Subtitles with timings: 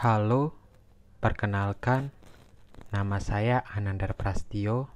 [0.00, 0.56] Halo,
[1.20, 2.08] perkenalkan,
[2.88, 4.88] nama saya Anandar Prastio,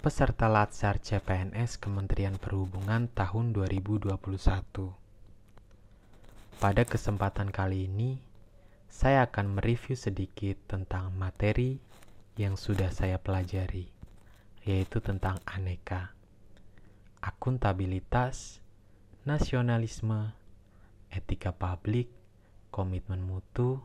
[0.00, 4.16] peserta Latsar CPNS Kementerian Perhubungan tahun 2021.
[6.56, 8.16] Pada kesempatan kali ini,
[8.88, 11.76] saya akan mereview sedikit tentang materi
[12.40, 13.92] yang sudah saya pelajari,
[14.64, 16.16] yaitu tentang aneka,
[17.20, 18.64] akuntabilitas,
[19.28, 20.32] nasionalisme,
[21.12, 22.21] etika publik,
[22.72, 23.84] komitmen mutu,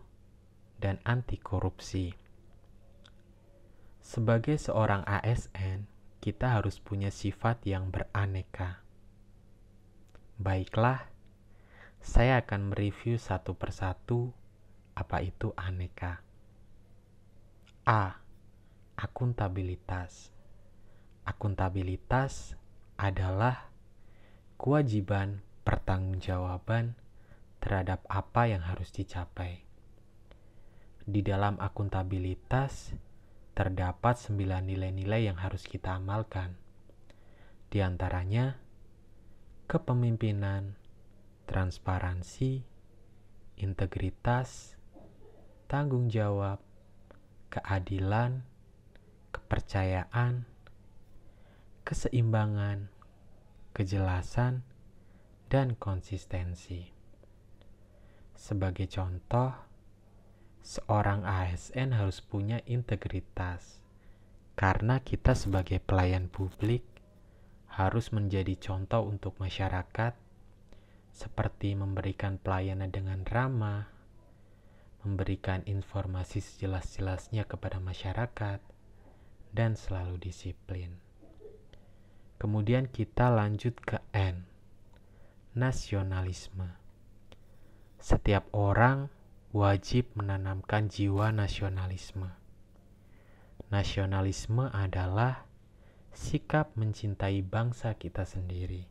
[0.79, 2.15] dan anti korupsi.
[3.99, 5.83] Sebagai seorang ASN,
[6.23, 8.79] kita harus punya sifat yang beraneka.
[10.39, 11.11] Baiklah,
[11.99, 14.31] saya akan mereview satu persatu
[14.95, 16.23] apa itu aneka.
[17.83, 18.23] A.
[18.97, 20.31] Akuntabilitas.
[21.27, 22.55] Akuntabilitas
[22.97, 23.69] adalah
[24.57, 26.97] kewajiban pertanggungjawaban
[27.67, 29.67] terhadap apa yang harus dicapai.
[31.03, 32.95] Di dalam akuntabilitas,
[33.51, 36.55] terdapat sembilan nilai-nilai yang harus kita amalkan.
[37.67, 38.55] Di antaranya,
[39.67, 40.79] kepemimpinan,
[41.43, 42.63] transparansi,
[43.59, 44.79] integritas,
[45.67, 46.63] tanggung jawab,
[47.51, 48.47] keadilan,
[49.35, 50.47] kepercayaan,
[51.83, 52.87] keseimbangan,
[53.75, 54.63] kejelasan,
[55.51, 56.96] dan konsistensi.
[58.37, 59.49] Sebagai contoh,
[60.61, 63.81] seorang ASN harus punya integritas,
[64.53, 66.85] karena kita sebagai pelayan publik
[67.65, 70.13] harus menjadi contoh untuk masyarakat,
[71.09, 73.89] seperti memberikan pelayanan dengan ramah,
[75.01, 78.61] memberikan informasi sejelas-jelasnya kepada masyarakat,
[79.49, 81.01] dan selalu disiplin.
[82.37, 84.45] Kemudian kita lanjut ke N,
[85.57, 86.86] nasionalisme
[88.07, 89.11] setiap orang
[89.51, 92.31] wajib menanamkan jiwa nasionalisme.
[93.67, 95.43] Nasionalisme adalah
[96.15, 98.87] sikap mencintai bangsa kita sendiri.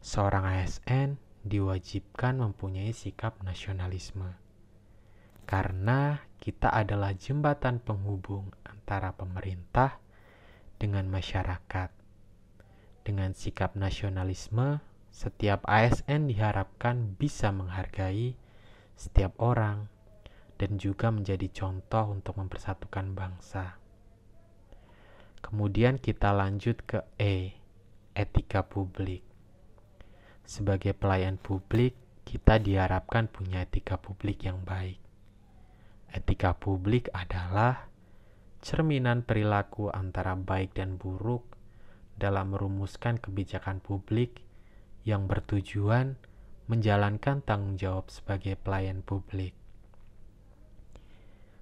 [0.00, 4.40] Seorang ASN diwajibkan mempunyai sikap nasionalisme,
[5.44, 10.00] karena kita adalah jembatan penghubung antara pemerintah
[10.80, 11.92] dengan masyarakat.
[13.04, 18.38] Dengan sikap nasionalisme, setiap ASN diharapkan bisa menghargai
[18.94, 19.90] setiap orang
[20.60, 23.80] dan juga menjadi contoh untuk mempersatukan bangsa.
[25.40, 27.56] Kemudian kita lanjut ke E,
[28.12, 29.24] etika publik.
[30.44, 31.96] Sebagai pelayan publik,
[32.28, 35.00] kita diharapkan punya etika publik yang baik.
[36.12, 37.88] Etika publik adalah
[38.60, 41.56] cerminan perilaku antara baik dan buruk
[42.20, 44.44] dalam merumuskan kebijakan publik
[45.10, 46.14] yang bertujuan
[46.70, 49.58] menjalankan tanggung jawab sebagai pelayan publik.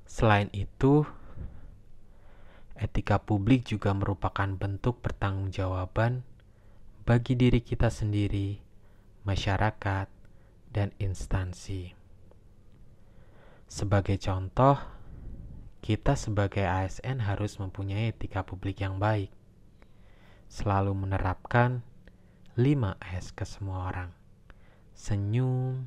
[0.05, 1.09] Selain itu,
[2.77, 6.29] etika publik juga merupakan bentuk pertanggungjawaban
[7.09, 8.61] bagi diri kita sendiri,
[9.25, 10.13] masyarakat,
[10.69, 11.97] dan instansi.
[13.65, 14.77] Sebagai contoh,
[15.81, 19.33] kita sebagai ASN harus mempunyai etika publik yang baik,
[20.53, 21.85] selalu menerapkan
[22.59, 24.11] 5S ke semua orang.
[24.91, 25.87] Senyum,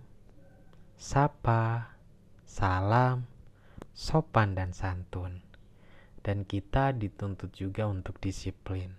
[0.95, 1.91] sapa,
[2.47, 3.27] salam,
[3.91, 5.43] sopan dan santun.
[6.23, 8.95] Dan kita dituntut juga untuk disiplin.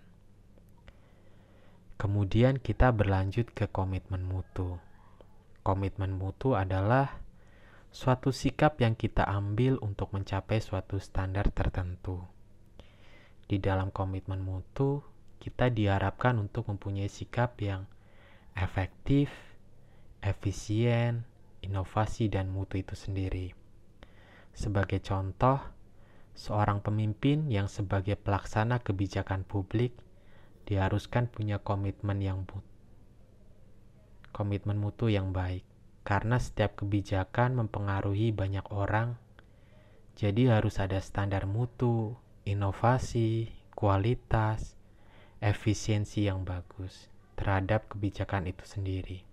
[1.97, 4.77] Kemudian kita berlanjut ke komitmen mutu.
[5.65, 7.25] Komitmen mutu adalah
[7.89, 12.21] suatu sikap yang kita ambil untuk mencapai suatu standar tertentu.
[13.49, 15.01] Di dalam komitmen mutu,
[15.43, 17.91] kita diharapkan untuk mempunyai sikap yang
[18.55, 19.35] efektif,
[20.23, 21.27] efisien,
[21.67, 23.51] inovasi, dan mutu itu sendiri.
[24.55, 25.59] Sebagai contoh,
[26.39, 29.99] seorang pemimpin yang sebagai pelaksana kebijakan publik
[30.71, 32.47] diharuskan punya komitmen yang
[34.31, 35.67] komitmen mutu yang baik
[36.07, 39.19] karena setiap kebijakan mempengaruhi banyak orang
[40.13, 44.77] jadi harus ada standar mutu, inovasi, kualitas,
[45.43, 49.27] efisiensi yang bagus terhadap kebijakan itu sendiri,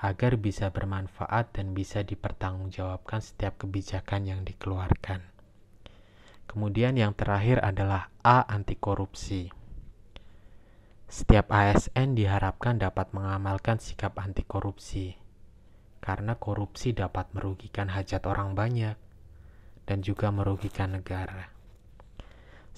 [0.00, 5.20] agar bisa bermanfaat dan bisa dipertanggungjawabkan setiap kebijakan yang dikeluarkan.
[6.48, 8.48] Kemudian yang terakhir adalah A.
[8.48, 9.52] Anti korupsi.
[11.12, 15.12] Setiap ASN diharapkan dapat mengamalkan sikap anti korupsi,
[16.00, 18.96] karena korupsi dapat merugikan hajat orang banyak
[19.84, 21.52] dan juga merugikan negara.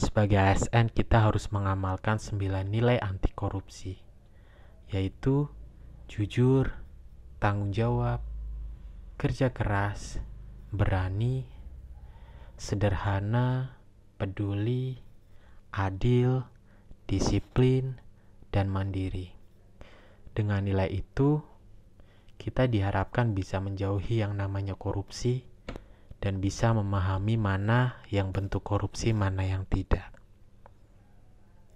[0.04, 2.36] Sebagai ASN, kita harus mengamalkan 9
[2.68, 3.96] nilai anti korupsi,
[4.92, 5.48] yaitu
[6.12, 6.76] jujur,
[7.40, 8.20] tanggung jawab,
[9.16, 10.20] kerja keras,
[10.68, 11.48] berani,
[12.60, 13.80] sederhana,
[14.20, 15.00] peduli,
[15.72, 16.44] adil,
[17.08, 17.96] disiplin,
[18.52, 19.32] dan mandiri.
[20.36, 21.40] Dengan nilai itu,
[22.36, 25.48] kita diharapkan bisa menjauhi yang namanya korupsi
[26.25, 30.09] dan bisa memahami mana yang bentuk korupsi, mana yang tidak.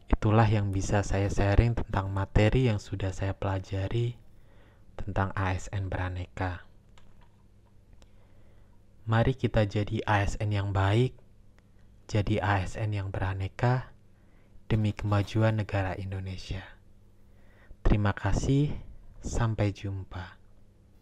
[0.08, 4.16] Itulah yang bisa saya sharing tentang materi yang sudah saya pelajari
[4.96, 6.64] tentang ASN beraneka.
[9.04, 11.12] Mari kita jadi ASN yang baik,
[12.08, 13.92] jadi ASN yang beraneka
[14.72, 16.64] demi kemajuan negara Indonesia.
[17.84, 18.72] Terima kasih,
[19.20, 20.37] sampai jumpa.